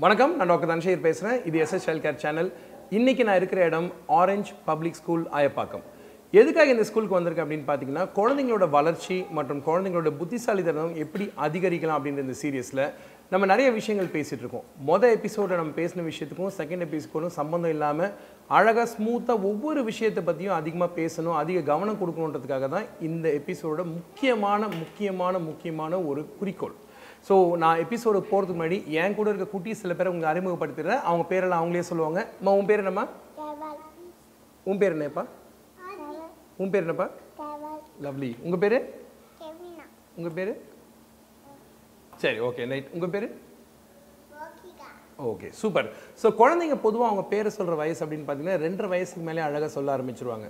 [0.00, 2.48] வணக்கம் நான் டாக்டர் தன்ஷீர் பேசுகிறேன் இது எஸ்எஸ் ஹெல்த் கேர் சேனல்
[2.96, 3.86] இன்றைக்கி நான் இருக்கிற இடம்
[4.18, 5.84] ஆரஞ்ச் பப்ளிக் ஸ்கூல் ஆயப்பாக்கம்.
[6.32, 12.36] எதுக்காக இந்த ஸ்கூலுக்கு வந்திருக்கேன் அப்படின்னு பார்த்தீங்கன்னா குழந்தைங்களோட வளர்ச்சி மற்றும் குழந்தைங்களோட புத்திசாலித்தனம் எப்படி அதிகரிக்கலாம் அப்படின்ற இந்த
[12.42, 12.84] சீரியஸில்
[13.32, 14.66] நம்ம நிறைய விஷயங்கள் பேசிகிட்டு இருக்கோம்.
[14.90, 18.12] மொதல் எபிசோடில் நம்ம பேசின விஷயத்துக்கும் செகண்ட் எபிசோடும் சம்மந்தம் இல்லாமல்
[18.58, 25.38] அழகாக ஸ்மூத்தாக ஒவ்வொரு விஷயத்தை பற்றியும் அதிகமாக பேசணும் அதிக கவனம் கொடுக்கணுன்றதுக்காக தான் இந்த எபிசோடோட முக்கியமான முக்கியமான
[25.50, 26.76] முக்கியமான ஒரு குறிக்கோள்.
[27.28, 31.02] ஸோ நான் எபிசோடு போகிறதுக்கு முன்னாடி என் கூட இருக்க குட்டி சில பேரை உங்க அறிமுகப்படுத்திடுறேன்.
[31.08, 32.20] அவங்க பேரெல்லாம் அவங்களே சொல்லுவாங்க.
[32.40, 33.04] அம்மா உன் பேர் என்னம்மா.
[34.70, 35.24] உன் பேர் என்னப்பா.
[36.62, 37.06] உன் பேர் என்னப்பா.
[38.04, 38.30] லவ்லி.
[38.46, 38.78] உங்கள் பேர்.
[40.18, 40.52] உங்கள் பேர்?
[42.22, 43.28] சரி ஓகே நைட் உங்கள் பேர்.
[45.30, 45.86] ஓகே சூப்பர்
[46.22, 50.46] ஸோ குழந்தைங்க பொதுவாக அவங்க பேரை சொல்கிற வயசு அப்படின்னு பார்த்தீங்கன்னா ரெண்டரை வயசுக்கு மேலே அழகாக சொல்ல ஆரம்பிச்சிருவாங்க.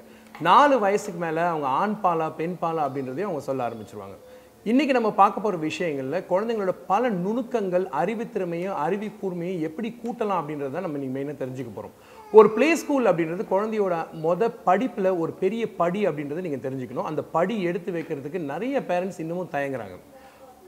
[0.48, 4.16] நாலு வயசுக்கு மேலே அவங்க ஆண் பாலா பெண் பாலா அப்படின்றதையும் அவங்க சொல்ல ஆரம்பிச்சிருவாங்க.
[4.70, 11.16] இன்றைக்கி நம்ம பார்க்க போகிற விஷயங்களில் குழந்தைங்களோட பல நுணுக்கங்கள் அறிவுத்திறமையும் அறிவிக்கூர்மையும் எப்படி கூட்டலாம் அப்படின்றத நம்ம இன்றைக்கி
[11.16, 11.94] மெயினாக தெரிஞ்சுக்க போகிறோம்
[12.32, 17.08] ஒரு ப்ளே ஸ்கூல் அப்படின்றது குழந்தையோட மொத படிப்பில் ஒரு பெரிய படி அப்படின்றத நீங்கள் தெரிஞ்சுக்கணும்.
[17.10, 19.96] அந்த படி எடுத்து வைக்கிறதுக்கு நிறைய பேரண்ட்ஸ் இன்னமும் தயங்குறாங்க.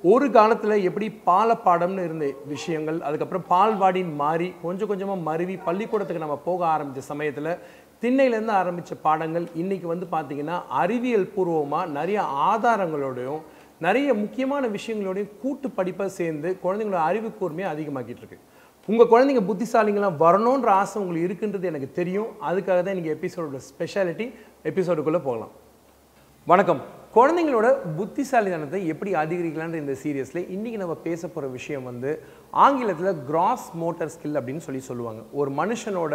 [0.04, 6.60] ஒரு காலத்தில் எப்படி பாலப்பாடம்னு இருந்த விஷயங்கள் அதுக்கப்புறம் பால்வாடின்னு மாறி கொஞ்சம் கொஞ்சமாக மருவி பள்ளிக்கூடத்துக்கு நம்ம போக
[6.74, 7.52] ஆரம்பித்த சமயத்தில்
[8.02, 12.18] திண்ணையிலேருந்து ஆரம்பித்த பாடங்கள் இன்றைக்கி வந்து பார்த்திங்கன்னா அறிவியல் பூர்வமாக நிறைய
[12.50, 13.40] ஆதாரங்களோடையும்
[13.86, 18.38] நிறைய முக்கியமான விஷயங்களோடையும் கூட்டு படிப்பாக சேர்ந்து குழந்தைங்களோட அறிவு கூர்மையை அதிகமாக்கிட்டு இருக்கு
[18.88, 22.28] உங்கள் குழந்தைங்க புத்திசாலிங்களாம் வரணுன்ற ஆசை உங்களுக்கு இருக்குன்றது எனக்கு தெரியும்.
[22.48, 24.26] அதுக்காக தான் இன்றைக்கி எபிசோடோட ஸ்பெஷாலிட்டி
[24.70, 25.52] எபிசோடுக்குள்ளே போகலாம்.
[26.46, 26.80] வணக்கம்.
[27.16, 27.66] குழந்தைங்களோட
[27.98, 32.10] புத்திசாலித்தனத்தை எப்படி அதிகரிக்கலான்ற இந்த சீரியஸில் இன்றைக்கி நம்ம பேச போகிற விஷயம் வந்து
[32.64, 35.22] ஆங்கிலத்தில் கிராஸ் மோட்டர் ஸ்கில் அப்படின்னு சொல்லி சொல்லுவாங்க.
[35.40, 36.14] ஒரு மனுஷனோட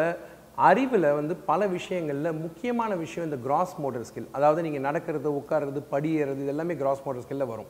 [0.58, 6.36] அறிவில் வந்து பல விஷயங்களில் முக்கியமான விஷயம் இந்த கிராஸ் மோட்டர் ஸ்கில் அதாவது நீங்கள் நடக்கிறது உட்கார்றது படியேறது
[6.36, 7.70] இது எல்லாமே கிராஸ் மோட்டர் ஸ்கில்ல வரும்.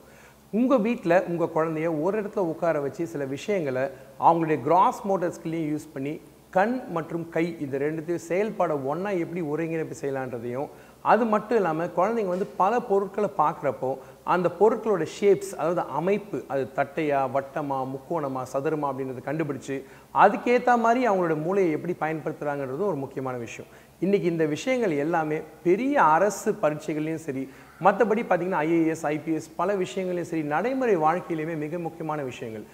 [0.52, 3.84] உங்கள் வீட்டில் உங்கள் குழந்தைய ஒரு இடத்துல உட்கார வச்சு சில விஷயங்களை
[4.20, 9.96] அவங்களுடைய கிராஸ் மோட்டர் ஸ்கில்லையும் யூஸ் பண்ணி கண் மற்றும் கை இது ரெண்டுத்தையும் செயல்பாட ஒன்றா எப்படி ஒருங்கிணைப்பு
[10.00, 10.68] செய்யலான்றதையும்
[11.04, 13.90] அது மட்டும் இல்லாமல் குழந்தைங்க வந்து பல பொருட்களை பார்க்குறப்போ
[14.34, 19.76] அந்த பொருட்களோட ஷேப்ஸ் அதாவது அமைப்பு அது தட்டையா வட்டமா முக்கோணமா சதுரமா அப்படின்றத கண்டுபிடிச்சு
[20.22, 23.68] அதுக்கேற்ற மாதிரி அவங்களோட மூளையை எப்படி பயன்படுத்துகிறாங்கன்றது ஒரு முக்கியமான விஷயம்.
[24.04, 25.36] இன்றைக்கி இந்த விஷயங்கள் எல்லாமே
[25.66, 27.42] பெரிய அரசு பரீட்சைகள்லையும் சரி
[27.84, 32.64] மற்றபடி பார்த்திங்கன்னா ஐஏஎஸ் ஐபிஎஸ் பல விஷயங்களையும் சரி நடைமுறை வாழ்க்கையிலையுமே மிக முக்கியமான விஷயங்கள்.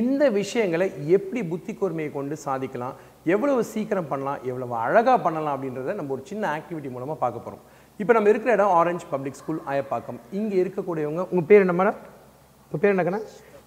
[0.00, 2.94] இந்த விஷயங்களை எப்படி புத்தி கூர்மையை கொண்டு சாதிக்கலாம்
[3.34, 7.64] எவ்வளவு சீக்கிரம் பண்ணலாம் எவ்வளவு அழகாக பண்ணலாம் அப்படின்றத நம்ம ஒரு சின்ன ஆக்டிவிட்டி மூலமாக பார்க்க போகிறோம்
[8.02, 10.16] இப்போ நம்ம இருக்கிற இடம் ஆரஞ்ச் பப்ளிக் ஸ்கூல் ஆயப்பாக்கம்.
[10.38, 12.00] இங்கே இருக்கக்கூடியவங்க உங்கள் பேர் என்ன மேடம்
[12.64, 13.20] உங்கள் பேர் என்னக்கண்ணா?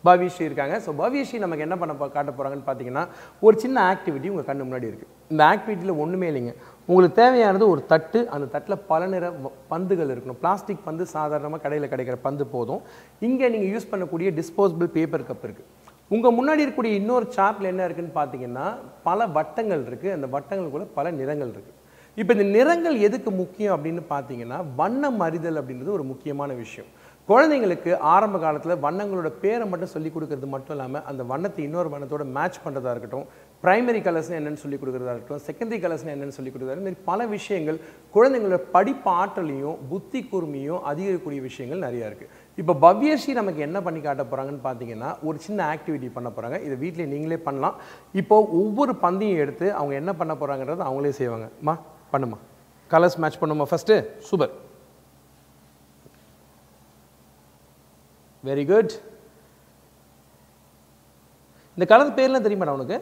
[0.08, 0.76] பவிஷி இருக்காங்க.
[0.86, 3.04] ஸோ பவிஷி நமக்கு என்ன பண்ண காட்ட போகிறாங்கன்னு பார்த்தீங்கன்னா
[3.46, 6.54] ஒரு சின்ன ஆக்டிவிட்டி உங்கள் கண்ணு முன்னாடி இருக்குது இந்த ஆக்டிவிட்டியில் ஒன்றுமே இல்லைங்க.
[6.90, 8.20] உங்களுக்கு தேவையானது ஒரு தட்டு.
[8.36, 9.26] அந்த தட்டில் பல நிற
[9.74, 10.40] பந்துகள் இருக்கணும்.
[10.44, 12.82] பிளாஸ்டிக் பந்து சாதாரணமாக கடையில் கிடைக்கிற பந்து போதும்.
[13.30, 15.68] இங்கே நீங்கள் யூஸ் பண்ணக்கூடிய டிஸ்போசபிள் பேப்பர் கப் இருக்குது
[16.16, 18.68] உங்கள் முன்னாடி இருக்கக்கூடிய இன்னொரு சாப்பில் என்ன இருக்குதுன்னு பார்த்தீங்கன்னா
[19.10, 21.78] பல வட்டங்கள் இருக்குது அந்த வட்டங்களுக்குள்ள பல நிறங்கள் இருக்குது
[22.18, 26.90] இப்போ இந்த நிறங்கள் எதுக்கு முக்கியம் அப்படின்னு பார்த்தீங்கன்னா வண்ணம் அறிதல் அப்படின்றது ஒரு முக்கியமான விஷயம்.
[27.30, 32.58] குழந்தைங்களுக்கு ஆரம்ப காலத்தில் வண்ணங்களோட பேரை மட்டும் சொல்லி கொடுக்கறது மட்டும் இல்லாமல் அந்த வண்ணத்தை இன்னொரு வண்ணத்தோட மேட்ச்
[32.64, 33.26] பண்ணுறதா இருக்கட்டும்
[33.64, 37.78] பிரைமரி கலர்ஸ்னு என்னென்னு சொல்லி கொடுக்குறதா இருக்கட்டும் செகண்டரி கலர்ஸ்னு என்னென்னு சொல்லி கொடுக்குறதா மாதிரி பல விஷயங்கள்
[38.16, 44.24] குழந்தைங்களோட படிப்பு ஆற்றலையும் புத்தி கூர்மையும் அதிகரிக்கக்கூடிய விஷயங்கள் நிறையா இருக்குது இப்போ பவ்யஸ்ரீ நமக்கு என்ன பண்ணி காட்ட
[44.24, 47.78] போகிறாங்கன்னு பார்த்தீங்கன்னா ஒரு சின்ன ஆக்டிவிட்டி பண்ண போகிறாங்க இதை வீட்டில் நீங்களே பண்ணலாம்.
[48.14, 51.50] இப்போ ஒவ்வொரு பந்தையும் எடுத்து அவங்க என்ன பண்ண போகிறாங்கன்றது அவங்களே செய்வாங்க.
[51.62, 51.76] மா?
[52.14, 52.38] பண்ணுமா?
[52.92, 53.66] கலர்ஸ் மேட்ச் பண்ணுமா?
[53.72, 53.96] ஃபஸ்ட்டு
[54.30, 54.54] சூப்பர்
[58.44, 58.94] வெரி குட்
[61.78, 62.98] இந்த கலர் பேர்லாம் தெரியுமாடா உனக்கு?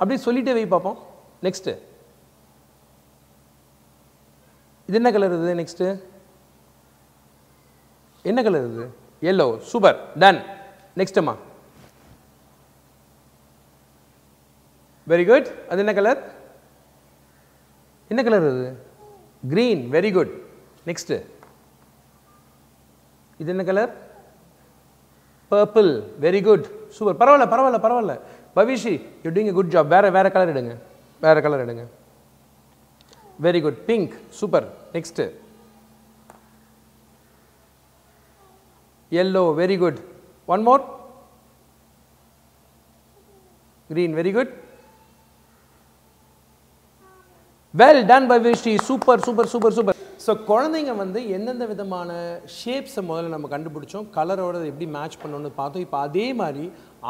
[0.00, 0.98] அப்படியே சொல்லிட்டே வை பார்ப்போம்
[1.46, 1.74] நெக்ஸ்ட்டு
[4.88, 5.58] இது என்ன கலர் இது?
[5.60, 5.88] நெக்ஸ்ட்டு
[8.30, 8.84] என்ன கலர் இது?
[9.30, 10.40] Yellow super done
[11.00, 11.20] next
[15.06, 16.20] very good அது என்ன கலர்
[18.10, 18.66] என்ன கலர் அது?
[19.52, 20.32] க்ரீன் வெரி குட்
[20.88, 21.16] நெக்ஸ்ட்டு
[23.40, 23.92] இது என்ன colour
[25.50, 25.90] purple
[26.24, 28.14] very good super பரவாயில்ல பரவாயில்ல பரவாயில்ல.
[28.56, 28.94] Pavishi
[29.24, 30.74] you doing good job வேற வேறு கலர் எடுங்க.
[31.20, 31.84] வேறு கலர் எடுங்க.
[33.46, 35.26] Very good pink super next
[39.10, 39.98] yellow very good
[40.54, 40.84] one more
[43.90, 44.52] green very good
[47.78, 49.94] well done by Vishti super super super super
[50.24, 52.10] so குழந்தைங்க வந்து எந்தெந்த விதமான
[52.56, 54.06] ஷேப்ஸை முதல்ல நம்ம கண்டுபிடிச்சோம்?
[54.16, 55.84] கலரோட எப்படி மேட்ச் பண்ணணும்னு பார்த்தோம்.
[55.86, 56.64] இப்போ அதே மாதிரி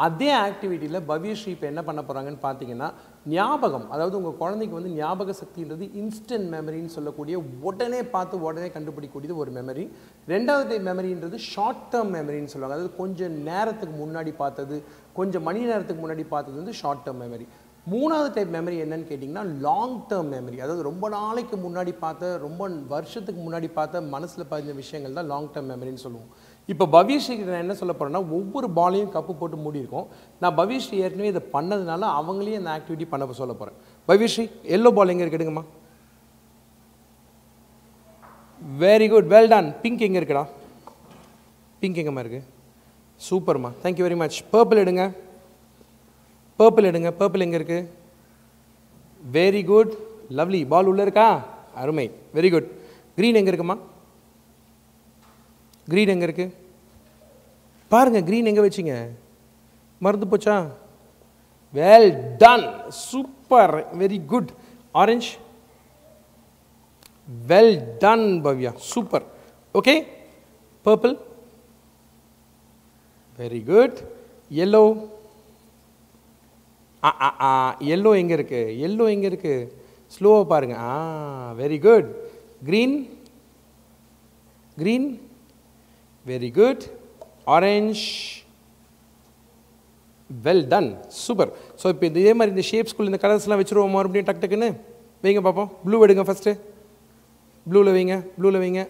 [0.05, 2.89] அதே ஆக்டிவிட்டியில் பவ்யஸ்ரீ இப்போ என்ன பண்ண போகிறாங்கன்னு பார்த்தீங்கன்னா
[3.35, 7.37] ஞாபகம் அதாவது உங்கள் குழந்தைக்கு வந்து ஞாபக சக்தின்றது இன்ஸ்டன்ட் மெமரின்னு சொல்லக்கூடிய
[7.69, 9.85] உடனே பார்த்து உடனே கண்டுபிடிக்கக்கூடியது ஒரு மெமரி
[10.33, 12.77] ரெண்டாவது மெமரின்றது ஷார்ட் டேர்ம் மெமரின்னு சொல்லுவாங்க.
[12.77, 14.77] அதாவது கொஞ்சம் நேரத்துக்கு முன்னாடி பார்த்தது
[15.19, 17.47] கொஞ்சம் மணி நேரத்துக்கு முன்னாடி பார்த்தது வந்து ஷார்ட் டேர்ம் மெமரி
[17.91, 23.41] மூணாவது டைப் மெமரி என்னன்னு கேட்டிங்கன்னா லாங் டேர்ம் மெமரி அதாவது ரொம்ப நாளைக்கு முன்னாடி பார்த்த ரொம்ப வருஷத்துக்கு
[23.45, 26.31] முன்னாடி பார்த்த மனசில் பதிஞ்ச விஷயங்கள் தான் லாங் டேர்ம் மெமரின்னு சொல்லுவோம்.
[26.73, 30.07] இப்போ பவிஷ்ரீக்கு நான் என்ன சொல்ல போகிறேன்னா ஒவ்வொரு பாலையும் கப்பு போட்டு மூடி இருக்கும்.
[30.43, 33.77] நான் பவிஷ்ரீ ஏற்கனவே இதை பண்ணதுனால அவங்களையும் இந்த ஆக்டிவிட்டி பண்ண சொல்ல போகிறேன்
[34.09, 34.45] பவிஷ்ரீ
[34.77, 35.65] எல்லோ பால் எங்கே இருக்கு எடுங்கம்மா.
[38.83, 40.43] Very good well done pink எங்கே இருக்குடா?
[41.81, 42.41] பிங்க் எங்கம்மா இருக்கு?
[43.29, 45.05] சூப்பர்மா thank you very much purple எடுங்க.
[46.59, 47.87] பர்பிள் எடுங்க பர்பிள் எங்கே இருக்குது
[49.21, 49.93] வெரி குட்
[50.37, 51.27] லவ்லி பால் உள்ளே இருக்கா?
[51.75, 52.05] அருமை.
[52.35, 52.69] வெரி குட்
[53.17, 53.75] க்ரீன் எங்கே இருக்குமா?
[55.87, 56.53] க்ரீன் எங்கே இருக்குது
[57.91, 58.95] பாருங்கள் க்ரீன் எங்கே வச்சிங்க?
[60.01, 60.55] மறந்து போச்சா?
[61.73, 62.65] Well done
[63.07, 64.51] super very good
[64.95, 65.29] orange
[67.49, 67.73] well
[68.03, 69.25] done Bhavya super
[69.75, 69.95] okay
[70.85, 71.15] purple
[73.39, 73.97] very good
[74.51, 74.81] yellow
[77.93, 79.69] yellow எங்கே இருக்குது எல்லோ எங்கே இருக்குது
[80.15, 80.91] ஸ்லோவாக பாருங்கள் ஆ
[81.61, 82.07] very good
[82.67, 82.95] green
[84.77, 85.07] green
[86.25, 86.83] very good
[87.55, 88.03] orange
[90.29, 90.89] well done
[91.23, 91.51] super
[91.81, 94.69] so இப்போ இதே மாதிரி இந்த ஷேப்ஸ்குள்ள இந்த கலர்ஸ்லாம் வச்சுருவோம் மறுபடியும் டக் டக்குன்னு.
[95.23, 96.51] வைங்க பார்ப்போம் ப்ளூ எடுங்க ஃபஸ்ட்டு
[97.67, 98.15] ப்ளூவில் வைங்க.
[98.37, 98.81] ப்ளூவில் வைங்க.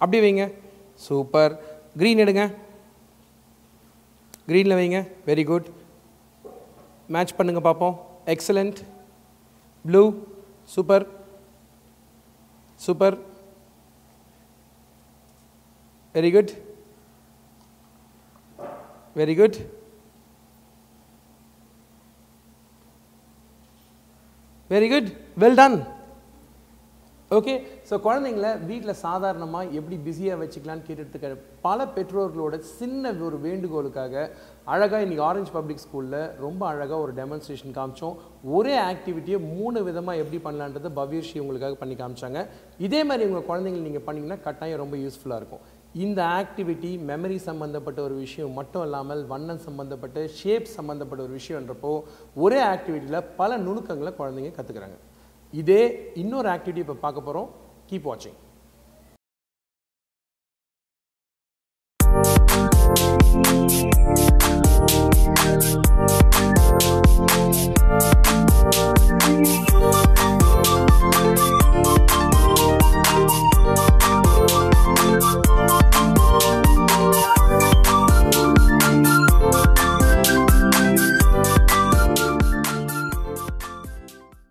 [0.00, 0.44] அப்படி வைங்க.
[1.06, 1.52] சூப்பர்
[2.00, 2.44] க்ரீன் எடுங்க.
[4.48, 4.98] க்ரீனில் வைங்க.
[5.28, 5.68] வெரி குட்
[7.08, 7.94] மேட்ச் பண்ணுங்க பார்ப்போம்
[8.26, 8.78] excellent
[9.84, 10.02] blue
[10.74, 11.04] super
[12.80, 13.16] super
[16.14, 16.52] very good
[19.16, 19.58] very good
[24.70, 25.76] very good well done
[27.36, 27.52] okay
[27.88, 31.28] so குழந்தைங்கள வீட்டில் சாதாரணமாக எப்படி பிஸியாக வச்சுக்கலான்னு கேட்டுட்டு
[31.66, 34.24] பல பெற்றோர்களோட சின்ன ஒரு வேண்டுகோளுக்காக
[34.72, 38.16] அழகாக இன்றைக்கி ஆரஞ்சு பப்ளிக் ஸ்கூலில் ரொம்ப அழகாக ஒரு டெமான்ஸ்ட்ரேஷன் காமிச்சோம்.
[38.56, 42.42] ஒரே ஆக்டிவிட்டியை மூணு விதமாக எப்படி பண்ணலான்றதை பவ்யர்ஷி உங்களுக்காக பண்ணி காமிச்சாங்க.
[42.88, 45.64] இதே மாதிரி உங்கள் குழந்தைங்க நீங்கள் பண்ணிங்கன்னா கட்டாயம் ரொம்ப யூஸ்ஃபுல்லாக இருக்கும்.
[46.04, 51.94] இந்த ஆக்டிவிட்டி மெமரி சம்மந்தப்பட்ட ஒரு விஷயம் மட்டும் இல்லாமல் வண்ணம் சம்மந்தப்பட்ட ஷேப் சம்மந்தப்பட்ட ஒரு விஷயன்றப்போ
[52.44, 54.98] ஒரே ஆக்டிவிட்டியில் பல நுணுக்கங்களை குழந்தைங்க கற்றுக்குறாங்க
[55.54, 55.82] இதே
[56.14, 57.48] இன்னொரு ஆக்டிவிட்டி இப்போ பார்க்க போகிறோம்
[57.90, 58.38] கீப் வாட்சிங்